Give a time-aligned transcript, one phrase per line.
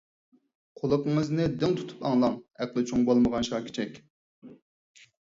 [0.79, 4.01] قۇلىقىڭىزنى دىڭ تۇتۇپ ئاڭلاڭ ئەقلى چوڭ بولمىغان شاكىچىك!